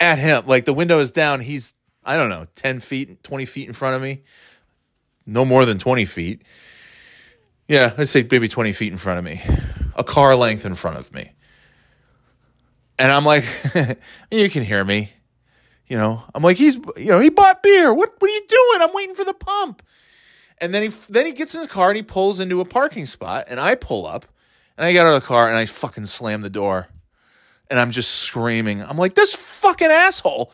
at 0.00 0.18
him. 0.18 0.44
Like 0.46 0.64
the 0.64 0.74
window 0.74 0.98
is 0.98 1.12
down. 1.12 1.40
He's 1.40 1.74
I 2.04 2.16
don't 2.16 2.30
know, 2.30 2.46
10 2.56 2.80
feet, 2.80 3.22
20 3.22 3.44
feet 3.44 3.68
in 3.68 3.74
front 3.74 3.94
of 3.94 4.02
me. 4.02 4.22
No 5.24 5.44
more 5.44 5.66
than 5.66 5.78
20 5.78 6.04
feet. 6.06 6.42
Yeah, 7.68 7.92
let's 7.96 8.10
say 8.10 8.26
maybe 8.28 8.48
20 8.48 8.72
feet 8.72 8.90
in 8.90 8.98
front 8.98 9.18
of 9.18 9.24
me. 9.24 9.40
A 9.94 10.02
car 10.02 10.34
length 10.34 10.64
in 10.64 10.74
front 10.74 10.96
of 10.96 11.12
me. 11.14 11.32
And 12.98 13.12
I'm 13.12 13.24
like, 13.24 13.44
you 14.30 14.50
can 14.50 14.64
hear 14.64 14.84
me. 14.84 15.12
You 15.86 15.96
know, 15.96 16.22
I'm 16.34 16.42
like, 16.42 16.58
he's, 16.58 16.76
you 16.96 17.06
know, 17.06 17.20
he 17.20 17.30
bought 17.30 17.62
beer. 17.62 17.94
What, 17.94 18.12
what 18.18 18.30
are 18.30 18.34
you 18.34 18.46
doing? 18.46 18.82
I'm 18.82 18.94
waiting 18.94 19.14
for 19.14 19.24
the 19.24 19.32
pump. 19.32 19.82
And 20.58 20.74
then 20.74 20.82
he, 20.82 20.88
then 21.08 21.24
he 21.24 21.32
gets 21.32 21.54
in 21.54 21.60
his 21.60 21.68
car 21.68 21.88
and 21.88 21.96
he 21.96 22.02
pulls 22.02 22.40
into 22.40 22.60
a 22.60 22.64
parking 22.64 23.06
spot. 23.06 23.46
And 23.48 23.58
I 23.58 23.74
pull 23.74 24.06
up 24.06 24.26
and 24.76 24.84
I 24.84 24.92
get 24.92 25.06
out 25.06 25.14
of 25.14 25.22
the 25.22 25.26
car 25.26 25.48
and 25.48 25.56
I 25.56 25.64
fucking 25.64 26.04
slam 26.04 26.42
the 26.42 26.50
door. 26.50 26.88
And 27.70 27.80
I'm 27.80 27.90
just 27.90 28.16
screaming. 28.16 28.82
I'm 28.82 28.98
like, 28.98 29.14
this 29.14 29.34
fucking 29.34 29.88
asshole. 29.88 30.52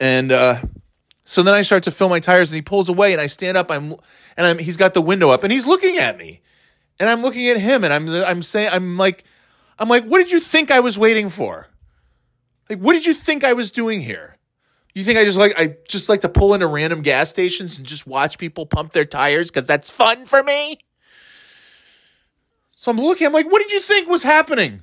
And, 0.00 0.32
uh, 0.32 0.62
so 1.24 1.42
then 1.42 1.52
I 1.52 1.60
start 1.60 1.82
to 1.82 1.90
fill 1.90 2.08
my 2.08 2.20
tires 2.20 2.50
and 2.50 2.56
he 2.56 2.62
pulls 2.62 2.88
away 2.88 3.12
and 3.12 3.20
I 3.20 3.26
stand 3.26 3.58
up. 3.58 3.70
I'm, 3.70 3.92
and 4.36 4.46
I'm, 4.46 4.58
he's 4.58 4.78
got 4.78 4.94
the 4.94 5.02
window 5.02 5.28
up 5.28 5.44
and 5.44 5.52
he's 5.52 5.66
looking 5.66 5.98
at 5.98 6.16
me 6.16 6.40
and 6.98 7.08
I'm 7.08 7.20
looking 7.20 7.48
at 7.48 7.58
him 7.58 7.84
and 7.84 7.92
I'm, 7.92 8.08
I'm 8.08 8.42
saying, 8.42 8.70
I'm 8.72 8.96
like, 8.96 9.24
I'm 9.78 9.88
like, 9.88 10.04
what 10.04 10.18
did 10.18 10.32
you 10.32 10.40
think 10.40 10.70
I 10.70 10.80
was 10.80 10.98
waiting 10.98 11.30
for? 11.30 11.68
Like, 12.68 12.80
what 12.80 12.92
did 12.94 13.06
you 13.06 13.14
think 13.14 13.44
I 13.44 13.52
was 13.52 13.70
doing 13.70 14.00
here? 14.00 14.36
You 14.94 15.04
think 15.04 15.18
I 15.18 15.24
just 15.24 15.38
like 15.38 15.54
I 15.56 15.76
just 15.88 16.08
like 16.08 16.22
to 16.22 16.28
pull 16.28 16.54
into 16.54 16.66
random 16.66 17.02
gas 17.02 17.30
stations 17.30 17.78
and 17.78 17.86
just 17.86 18.06
watch 18.06 18.38
people 18.38 18.66
pump 18.66 18.92
their 18.92 19.04
tires 19.04 19.50
because 19.50 19.66
that's 19.66 19.90
fun 19.90 20.26
for 20.26 20.42
me? 20.42 20.78
So 22.72 22.90
I'm 22.90 22.96
looking, 22.96 23.26
I'm 23.26 23.32
like, 23.32 23.50
what 23.50 23.60
did 23.60 23.72
you 23.72 23.80
think 23.80 24.08
was 24.08 24.22
happening? 24.22 24.82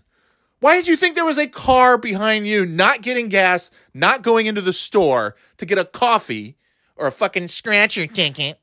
Why 0.60 0.76
did 0.76 0.88
you 0.88 0.96
think 0.96 1.16
there 1.16 1.26
was 1.26 1.38
a 1.38 1.48
car 1.48 1.98
behind 1.98 2.48
you 2.48 2.66
not 2.66 3.02
getting 3.02 3.30
gas, 3.30 3.72
not 3.94 4.22
going 4.22 4.46
into 4.46 4.62
the 4.62 4.74
store 4.74 5.36
to 5.58 5.66
get 5.66 5.78
a 5.78 5.86
coffee 5.86 6.56
or 6.96 7.08
a 7.08 7.12
fucking 7.12 7.50
scratcher 7.50 8.08
ticket? 8.08 8.60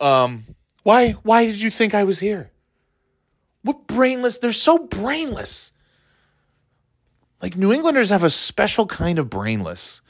Um, 0.00 0.54
why 0.82 1.12
why 1.22 1.46
did 1.46 1.60
you 1.60 1.70
think 1.70 1.94
I 1.94 2.04
was 2.04 2.20
here? 2.20 2.50
What 3.64 3.86
brainless? 3.86 4.38
They're 4.38 4.52
so 4.52 4.78
brainless. 4.78 5.72
Like 7.42 7.56
New 7.56 7.72
Englanders 7.72 8.10
have 8.10 8.22
a 8.22 8.30
special 8.30 8.86
kind 8.86 9.18
of 9.18 9.28
brainless 9.28 10.00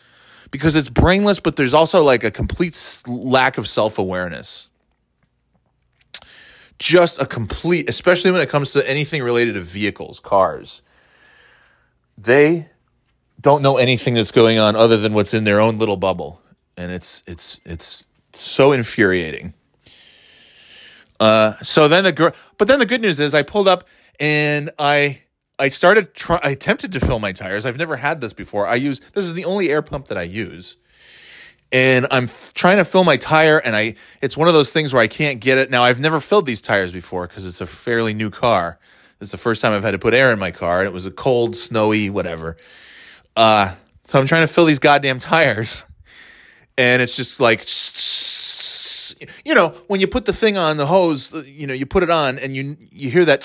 because 0.51 0.77
it's 0.77 0.89
brainless, 0.89 1.41
but 1.41 1.57
there's 1.57 1.73
also 1.75 2.03
like 2.03 2.23
a 2.23 2.31
complete 2.31 2.77
lack 3.07 3.57
of 3.57 3.67
self 3.67 3.99
awareness. 3.99 4.69
Just 6.79 7.23
a 7.23 7.27
complete, 7.27 7.89
especially 7.89 8.33
when 8.33 8.41
it 8.41 8.49
comes 8.49 8.73
to 8.73 8.89
anything 8.89 9.23
related 9.23 9.55
to 9.55 9.61
vehicles, 9.61 10.21
cars. 10.21 10.83
They 12.19 12.69
don't 13.41 13.63
know 13.63 13.77
anything 13.77 14.15
that's 14.15 14.33
going 14.33 14.59
on 14.59 14.75
other 14.75 14.97
than 14.97 15.13
what's 15.15 15.33
in 15.33 15.45
their 15.45 15.61
own 15.61 15.79
little 15.79 15.97
bubble, 15.97 16.41
and 16.77 16.91
it's 16.91 17.23
it's 17.27 17.61
it's 17.65 18.05
so 18.33 18.73
infuriating. 18.73 19.55
Uh, 21.21 21.55
so 21.63 21.89
then 21.89 22.05
the 22.05 22.13
girl, 22.13 22.33
but 22.59 22.69
then 22.69 22.79
the 22.79 22.87
good 22.87 23.01
news 23.01 23.21
is 23.21 23.35
I 23.35 23.43
pulled 23.43 23.69
up 23.69 23.87
and 24.19 24.71
I 24.79 25.21
I 25.59 25.69
started 25.69 26.15
try, 26.15 26.41
I 26.43 26.51
attempted 26.51 26.93
to 26.93 27.01
fill 27.01 27.21
my 27.21 27.33
tires. 27.33 27.65
I've 27.65 27.79
never 27.79 27.97
had 27.97 28.21
this 28.21 28.33
before. 28.33 28.67
I 28.67 28.75
use 28.75 29.01
this 29.15 29.25
is 29.25 29.35
the 29.35 29.45
only 29.45 29.71
air 29.71 29.83
pump 29.83 30.09
that 30.09 30.19
I 30.19 30.23
use. 30.23 30.77
And 31.71 32.07
I'm 32.11 32.25
f- 32.25 32.53
trying 32.55 32.77
to 32.77 32.85
fill 32.85 33.05
my 33.05 33.17
tire 33.17 33.59
and 33.59 33.75
I 33.77 33.95
it's 34.21 34.37
one 34.37 34.49
of 34.49 34.55
those 34.55 34.73
things 34.73 34.93
where 34.93 35.03
I 35.03 35.09
can't 35.09 35.41
get 35.41 35.59
it. 35.59 35.71
Now 35.71 35.85
I've 35.85 36.01
never 36.01 36.21
filled 36.21 36.47
these 36.47 36.61
tires 36.61 36.93
before 36.93 37.27
cuz 37.29 37.47
it's 37.47 37.61
a 37.61 37.67
fairly 37.67 38.15
new 38.15 38.31
car. 38.31 38.79
Is 39.21 39.31
the 39.31 39.39
first 39.39 39.63
time 39.63 39.73
I've 39.73 39.85
had 39.85 39.93
to 39.93 39.99
put 39.99 40.13
air 40.13 40.33
in 40.33 40.39
my 40.39 40.51
car 40.51 40.81
and 40.81 40.87
it 40.87 40.93
was 40.93 41.07
a 41.07 41.11
cold, 41.11 41.57
snowy, 41.57 42.11
whatever. 42.11 42.57
Uh 43.37 43.75
so 44.09 44.19
I'm 44.19 44.27
trying 44.27 44.47
to 44.47 44.53
fill 44.53 44.65
these 44.65 44.81
goddamn 44.81 45.19
tires 45.21 45.85
and 46.77 47.01
it's 47.01 47.17
just 47.17 47.41
like 47.41 47.63
you 49.45 49.55
know, 49.55 49.69
when 49.87 50.01
you 50.01 50.07
put 50.07 50.25
the 50.25 50.33
thing 50.33 50.57
on 50.57 50.77
the 50.77 50.87
hose, 50.87 51.35
uh, 51.35 51.43
you 51.47 51.67
know, 51.67 51.75
you 51.75 51.87
put 51.87 52.03
it 52.03 52.11
on 52.11 52.39
and 52.39 52.57
you 52.57 52.77
you 52.91 53.11
hear 53.11 53.25
that 53.25 53.41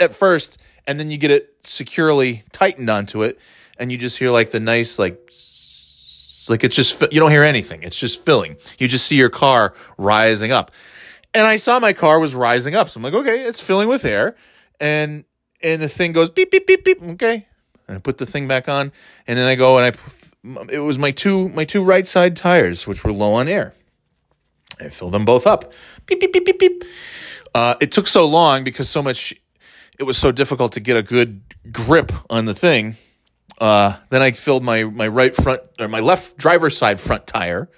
at 0.00 0.14
first 0.14 0.58
and 0.86 0.98
then 0.98 1.10
you 1.10 1.18
get 1.18 1.30
it 1.30 1.54
securely 1.60 2.44
tightened 2.50 2.88
onto 2.88 3.22
it, 3.22 3.38
and 3.78 3.92
you 3.92 3.98
just 3.98 4.18
hear 4.18 4.30
like 4.30 4.50
the 4.50 4.58
nice 4.58 4.98
like 4.98 5.30
like 6.48 6.64
it's 6.64 6.74
just 6.74 7.00
you 7.12 7.20
don't 7.20 7.30
hear 7.30 7.44
anything. 7.44 7.82
It's 7.82 7.98
just 8.00 8.24
filling. 8.24 8.56
You 8.78 8.88
just 8.88 9.06
see 9.06 9.16
your 9.16 9.28
car 9.28 9.74
rising 9.98 10.50
up, 10.50 10.70
and 11.34 11.46
I 11.46 11.56
saw 11.56 11.78
my 11.78 11.92
car 11.92 12.18
was 12.18 12.34
rising 12.34 12.74
up. 12.74 12.88
So 12.88 12.98
I'm 12.98 13.04
like, 13.04 13.14
okay, 13.14 13.42
it's 13.42 13.60
filling 13.60 13.88
with 13.88 14.04
air, 14.04 14.34
and 14.80 15.24
and 15.62 15.82
the 15.82 15.88
thing 15.88 16.12
goes 16.12 16.30
beep 16.30 16.50
beep 16.50 16.66
beep 16.66 16.84
beep. 16.84 17.02
Okay, 17.02 17.46
and 17.86 17.98
I 17.98 18.00
put 18.00 18.18
the 18.18 18.26
thing 18.26 18.48
back 18.48 18.68
on, 18.68 18.92
and 19.26 19.38
then 19.38 19.46
I 19.46 19.54
go 19.54 19.78
and 19.78 19.94
I 19.94 20.72
it 20.72 20.80
was 20.80 20.98
my 20.98 21.10
two 21.10 21.50
my 21.50 21.64
two 21.64 21.84
right 21.84 22.06
side 22.06 22.34
tires 22.34 22.86
which 22.86 23.04
were 23.04 23.12
low 23.12 23.34
on 23.34 23.46
air. 23.46 23.74
I 24.80 24.88
fill 24.88 25.10
them 25.10 25.24
both 25.24 25.46
up. 25.46 25.72
Beep 26.06 26.20
beep 26.20 26.32
beep 26.32 26.44
beep 26.44 26.58
beep. 26.58 26.84
Uh, 27.54 27.74
it 27.80 27.92
took 27.92 28.06
so 28.06 28.26
long 28.26 28.64
because 28.64 28.88
so 28.88 29.02
much 29.02 29.34
it 29.98 30.04
was 30.04 30.16
so 30.16 30.30
difficult 30.32 30.72
to 30.72 30.80
get 30.80 30.96
a 30.96 31.02
good 31.02 31.42
grip 31.72 32.12
on 32.30 32.44
the 32.44 32.54
thing. 32.54 32.96
Uh, 33.58 33.96
then 34.10 34.22
I 34.22 34.30
filled 34.32 34.62
my 34.62 34.84
my 34.84 35.08
right 35.08 35.34
front 35.34 35.62
or 35.78 35.88
my 35.88 36.00
left 36.00 36.36
driver's 36.36 36.76
side 36.76 37.00
front 37.00 37.26
tire. 37.26 37.68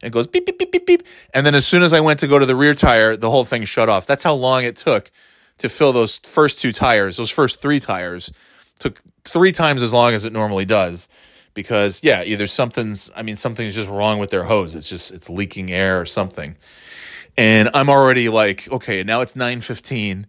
And 0.00 0.12
goes 0.12 0.28
beep 0.28 0.46
beep 0.46 0.58
beep 0.58 0.70
beep 0.70 0.86
beep. 0.86 1.02
And 1.34 1.44
then 1.44 1.56
as 1.56 1.66
soon 1.66 1.82
as 1.82 1.92
I 1.92 2.00
went 2.00 2.20
to 2.20 2.28
go 2.28 2.38
to 2.38 2.46
the 2.46 2.54
rear 2.54 2.72
tire, 2.72 3.16
the 3.16 3.30
whole 3.30 3.44
thing 3.44 3.64
shut 3.64 3.88
off. 3.88 4.06
That's 4.06 4.22
how 4.22 4.34
long 4.34 4.62
it 4.62 4.76
took 4.76 5.10
to 5.58 5.68
fill 5.68 5.92
those 5.92 6.18
first 6.18 6.60
two 6.60 6.72
tires. 6.72 7.16
Those 7.16 7.30
first 7.30 7.60
three 7.60 7.80
tires 7.80 8.30
took 8.78 9.02
three 9.24 9.50
times 9.50 9.82
as 9.82 9.92
long 9.92 10.14
as 10.14 10.24
it 10.24 10.32
normally 10.32 10.64
does. 10.64 11.08
Because 11.58 12.04
yeah, 12.04 12.22
either 12.22 12.46
something's 12.46 13.10
I 13.16 13.24
mean 13.24 13.34
something's 13.34 13.74
just 13.74 13.90
wrong 13.90 14.20
with 14.20 14.30
their 14.30 14.44
hose. 14.44 14.76
It's 14.76 14.88
just 14.88 15.10
it's 15.10 15.28
leaking 15.28 15.72
air 15.72 16.00
or 16.00 16.04
something. 16.04 16.56
And 17.36 17.68
I'm 17.74 17.90
already 17.90 18.28
like, 18.28 18.70
okay, 18.70 19.02
now 19.02 19.22
it's 19.22 19.34
915 19.34 20.28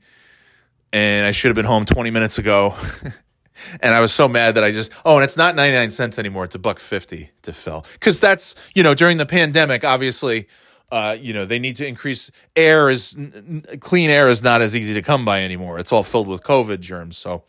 and 0.92 1.28
I 1.28 1.30
should 1.30 1.50
have 1.50 1.56
been 1.56 1.66
home 1.66 1.86
20 1.86 2.10
minutes 2.10 2.40
ago. 2.40 2.76
and 3.80 3.94
I 3.94 4.00
was 4.00 4.12
so 4.12 4.28
mad 4.28 4.56
that 4.56 4.64
I 4.64 4.72
just, 4.72 4.92
oh, 5.06 5.18
and 5.18 5.24
it's 5.24 5.38
not 5.38 5.56
99 5.56 5.92
cents 5.92 6.18
anymore. 6.18 6.46
It's 6.46 6.56
a 6.56 6.60
buck 6.60 6.80
50 6.80 7.30
to 7.44 7.54
fill. 7.54 7.86
Cause 8.00 8.20
that's, 8.20 8.56
you 8.74 8.82
know, 8.82 8.96
during 8.96 9.18
the 9.18 9.28
pandemic, 9.28 9.84
obviously, 9.84 10.48
uh, 10.92 11.16
you 11.22 11.32
know, 11.32 11.46
they 11.46 11.60
need 11.60 11.76
to 11.76 11.86
increase 11.86 12.32
air 12.56 12.90
is 12.90 13.16
n- 13.16 13.64
clean 13.80 14.10
air 14.10 14.30
is 14.30 14.42
not 14.42 14.64
as 14.64 14.76
easy 14.76 14.96
to 14.96 15.04
come 15.04 15.26
by 15.26 15.44
anymore. 15.44 15.78
It's 15.78 15.92
all 15.92 16.02
filled 16.02 16.28
with 16.28 16.42
COVID 16.42 16.80
germs. 16.80 17.20
So, 17.20 17.44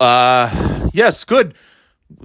uh, 0.00 0.90
yes, 0.92 1.24
good. 1.24 1.54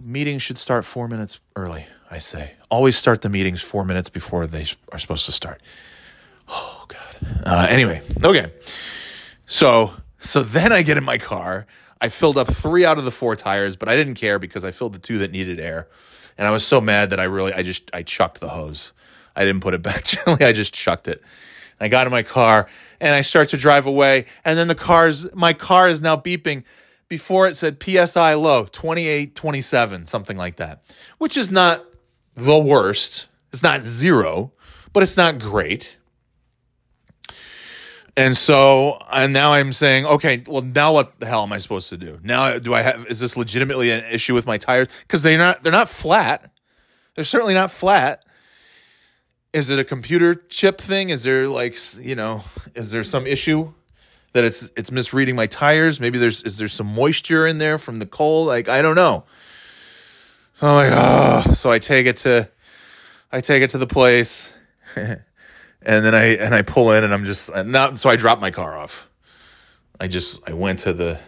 Meetings 0.01 0.41
should 0.41 0.57
start 0.57 0.85
four 0.85 1.07
minutes 1.07 1.39
early. 1.55 1.85
I 2.11 2.17
say 2.17 2.53
always 2.69 2.97
start 2.97 3.21
the 3.21 3.29
meetings 3.29 3.61
four 3.61 3.83
minutes 3.83 4.09
before 4.09 4.47
they 4.47 4.65
are 4.91 4.99
supposed 4.99 5.25
to 5.25 5.31
start. 5.31 5.61
Oh 6.47 6.85
God. 6.87 7.43
Uh, 7.45 7.67
anyway, 7.69 8.01
okay. 8.23 8.51
So, 9.45 9.93
so 10.19 10.43
then 10.43 10.71
I 10.71 10.81
get 10.83 10.97
in 10.97 11.03
my 11.03 11.17
car. 11.17 11.65
I 12.01 12.09
filled 12.09 12.37
up 12.37 12.47
three 12.47 12.85
out 12.85 12.97
of 12.97 13.03
the 13.03 13.11
four 13.11 13.35
tires, 13.35 13.75
but 13.75 13.89
I 13.89 13.95
didn't 13.95 14.15
care 14.15 14.39
because 14.39 14.63
I 14.63 14.71
filled 14.71 14.93
the 14.93 14.99
two 14.99 15.17
that 15.19 15.31
needed 15.31 15.59
air. 15.59 15.87
And 16.37 16.47
I 16.47 16.51
was 16.51 16.65
so 16.65 16.79
mad 16.79 17.09
that 17.09 17.19
I 17.19 17.23
really, 17.23 17.53
I 17.53 17.63
just, 17.63 17.89
I 17.93 18.03
chucked 18.03 18.39
the 18.39 18.49
hose. 18.49 18.93
I 19.35 19.43
didn't 19.43 19.61
put 19.61 19.73
it 19.73 19.81
back 19.83 20.05
gently. 20.05 20.45
I 20.45 20.53
just 20.53 20.73
chucked 20.73 21.07
it. 21.07 21.21
I 21.81 21.87
got 21.87 22.07
in 22.07 22.11
my 22.11 22.23
car 22.23 22.67
and 22.99 23.13
I 23.13 23.21
start 23.21 23.49
to 23.49 23.57
drive 23.57 23.85
away. 23.85 24.25
And 24.45 24.57
then 24.57 24.67
the 24.67 24.75
car's, 24.75 25.33
my 25.33 25.53
car 25.53 25.87
is 25.87 26.01
now 26.01 26.15
beeping. 26.15 26.63
Before 27.09 27.47
it 27.47 27.57
said 27.57 27.81
PSI 27.83 28.35
low, 28.35 28.65
28, 28.65 29.35
27, 29.35 30.05
something 30.05 30.37
like 30.37 30.57
that, 30.57 30.83
which 31.17 31.35
is 31.35 31.49
not 31.49 31.83
the 32.35 32.59
worst. 32.59 33.27
It's 33.51 33.63
not 33.63 33.81
zero, 33.81 34.53
but 34.93 35.01
it's 35.01 35.17
not 35.17 35.39
great. 35.39 35.97
And 38.15 38.35
so, 38.35 38.99
and 39.11 39.33
now 39.33 39.53
I'm 39.53 39.71
saying, 39.71 40.05
okay, 40.05 40.43
well, 40.45 40.61
now 40.61 40.93
what 40.93 41.19
the 41.19 41.25
hell 41.25 41.43
am 41.43 41.53
I 41.53 41.57
supposed 41.57 41.89
to 41.89 41.97
do? 41.97 42.19
Now, 42.21 42.59
do 42.59 42.73
I 42.73 42.81
have, 42.81 43.07
is 43.07 43.19
this 43.19 43.37
legitimately 43.37 43.91
an 43.91 44.03
issue 44.11 44.33
with 44.33 44.45
my 44.45 44.57
tires? 44.57 44.89
Because 45.01 45.23
they're 45.23 45.37
not, 45.37 45.63
they're 45.63 45.71
not 45.71 45.89
flat. 45.89 46.51
They're 47.15 47.23
certainly 47.23 47.53
not 47.53 47.71
flat. 47.71 48.23
Is 49.53 49.69
it 49.69 49.79
a 49.79 49.83
computer 49.83 50.35
chip 50.35 50.79
thing? 50.79 51.09
Is 51.09 51.23
there 51.23 51.47
like, 51.47 51.77
you 51.99 52.15
know, 52.15 52.43
is 52.75 52.91
there 52.91 53.03
some 53.03 53.25
issue 53.25 53.73
that 54.33 54.43
it's, 54.43 54.71
it's 54.75 54.91
misreading 54.91 55.35
my 55.35 55.47
tires? 55.47 55.99
Maybe 55.99 56.17
there's, 56.17 56.43
is 56.43 56.57
there 56.57 56.67
some 56.67 56.87
moisture 56.87 57.47
in 57.47 57.57
there 57.57 57.77
from 57.77 57.99
the 57.99 58.05
cold? 58.05 58.47
Like, 58.47 58.69
I 58.69 58.81
don't 58.81 58.95
know. 58.95 59.23
So 60.55 60.67
I'm 60.67 60.75
like, 60.75 60.91
oh, 60.93 61.53
so 61.53 61.71
I 61.71 61.79
take 61.79 62.05
it 62.05 62.17
to, 62.17 62.49
I 63.31 63.41
take 63.41 63.63
it 63.63 63.69
to 63.71 63.77
the 63.77 63.87
place. 63.87 64.53
and 65.81 66.05
then 66.05 66.13
I 66.13 66.35
and 66.35 66.53
I 66.53 66.61
pull 66.61 66.91
in 66.91 67.03
and 67.03 67.13
I'm 67.13 67.25
just 67.25 67.53
not 67.65 67.97
so 67.97 68.09
I 68.09 68.15
drop 68.15 68.39
my 68.39 68.51
car 68.51 68.77
off. 68.77 69.09
I 69.99 70.07
just 70.07 70.47
I 70.47 70.53
went 70.53 70.79
to 70.79 70.93
the 70.93 71.19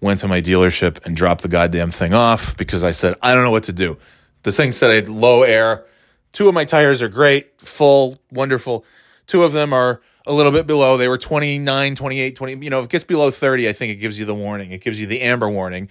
went 0.00 0.20
to 0.20 0.28
my 0.28 0.40
dealership 0.40 1.04
and 1.04 1.16
dropped 1.16 1.42
the 1.42 1.48
goddamn 1.48 1.90
thing 1.90 2.12
off 2.12 2.56
because 2.56 2.82
I 2.82 2.90
said 2.90 3.14
I 3.22 3.34
don't 3.34 3.44
know 3.44 3.50
what 3.50 3.64
to 3.64 3.72
do. 3.72 3.98
The 4.42 4.52
thing 4.52 4.72
said 4.72 4.90
I 4.90 4.94
had 4.94 5.08
low 5.08 5.42
air. 5.42 5.84
Two 6.32 6.48
of 6.48 6.54
my 6.54 6.64
tires 6.64 7.02
are 7.02 7.08
great, 7.08 7.60
full, 7.60 8.18
wonderful. 8.30 8.84
Two 9.32 9.44
of 9.44 9.52
them 9.52 9.72
are 9.72 10.02
a 10.26 10.32
little 10.34 10.52
bit 10.52 10.66
below. 10.66 10.98
They 10.98 11.08
were 11.08 11.16
29, 11.16 11.94
28, 11.94 12.36
20. 12.36 12.62
You 12.62 12.68
know, 12.68 12.80
if 12.80 12.84
it 12.84 12.90
gets 12.90 13.04
below 13.04 13.30
30, 13.30 13.66
I 13.66 13.72
think 13.72 13.90
it 13.90 13.94
gives 13.94 14.18
you 14.18 14.26
the 14.26 14.34
warning. 14.34 14.72
It 14.72 14.82
gives 14.82 15.00
you 15.00 15.06
the 15.06 15.22
amber 15.22 15.48
warning. 15.48 15.88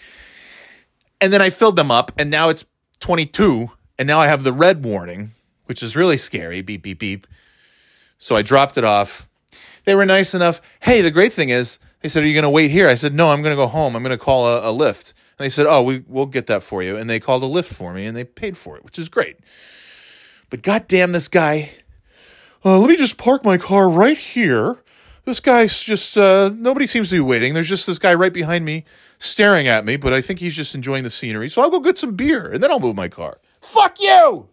And 1.20 1.34
then 1.34 1.42
I 1.42 1.50
filled 1.50 1.76
them 1.76 1.90
up 1.90 2.12
and 2.20 2.30
now 2.30 2.50
it's 2.50 2.66
22, 3.00 3.72
and 3.98 4.06
now 4.08 4.20
I 4.20 4.28
have 4.28 4.44
the 4.44 4.54
red 4.54 4.86
warning, 4.86 5.32
which 5.66 5.82
is 5.82 5.96
really 5.96 6.20
scary. 6.20 6.62
Beep, 6.62 6.84
beep, 6.84 7.00
beep. 7.00 7.26
So 8.20 8.36
I 8.36 8.44
dropped 8.44 8.78
it 8.78 8.84
off. 8.84 9.28
They 9.86 9.96
were 9.96 10.06
nice 10.06 10.36
enough. 10.36 10.62
Hey, 10.82 11.02
the 11.02 11.10
great 11.10 11.34
thing 11.34 11.50
is, 11.50 11.80
they 12.02 12.10
said, 12.10 12.22
Are 12.22 12.28
you 12.28 12.36
going 12.36 12.44
to 12.44 12.50
wait 12.52 12.70
here? 12.70 12.88
I 12.88 12.94
said, 12.94 13.16
No, 13.16 13.32
I'm 13.32 13.42
going 13.42 13.54
to 13.54 13.60
go 13.60 13.66
home. 13.66 13.96
I'm 13.96 14.04
going 14.04 14.16
to 14.16 14.24
call 14.24 14.48
a, 14.48 14.60
a 14.60 14.72
Lyft. 14.72 15.16
And 15.40 15.46
they 15.46 15.50
said, 15.50 15.66
Oh, 15.66 15.82
we, 15.82 16.04
we'll 16.08 16.28
get 16.28 16.46
that 16.46 16.62
for 16.62 16.84
you. 16.84 16.96
And 16.96 17.10
they 17.10 17.20
called 17.20 17.42
a 17.42 17.48
lift 17.48 17.74
for 17.74 17.92
me 17.92 18.06
and 18.06 18.16
they 18.16 18.24
paid 18.24 18.56
for 18.56 18.78
it, 18.78 18.84
which 18.84 19.00
is 19.00 19.10
great. 19.10 19.38
But 20.52 20.62
goddamn, 20.62 21.14
this 21.14 21.28
guy. 21.28 21.72
Uh, 22.64 22.78
let 22.80 22.90
me 22.90 22.96
just 22.96 23.18
park 23.18 23.44
my 23.44 23.58
car 23.58 23.90
right 23.90 24.18
here. 24.18 24.84
This 25.24 25.40
guy's 25.40 25.82
just, 25.82 26.18
uh, 26.18 26.52
nobody 26.56 26.86
seems 26.86 27.10
to 27.10 27.16
be 27.16 27.20
waiting. 27.20 27.54
There's 27.54 27.70
just 27.70 27.88
this 27.88 28.00
guy 28.00 28.14
right 28.14 28.34
behind 28.34 28.66
me 28.66 28.86
staring 29.18 29.68
at 29.68 29.86
me, 29.86 29.96
but 29.96 30.14
I 30.14 30.22
think 30.22 30.40
he's 30.40 30.56
just 30.56 30.74
enjoying 30.74 31.04
the 31.04 31.10
scenery. 31.10 31.50
So 31.50 31.62
I'll 31.62 31.70
go 31.70 31.80
get 31.80 31.98
some 31.98 32.16
beer 32.16 32.52
and 32.52 32.62
then 32.62 32.72
I'll 32.72 32.80
move 32.80 32.96
my 32.96 33.08
car. 33.08 33.40
Fuck 33.62 34.02
you! 34.02 34.50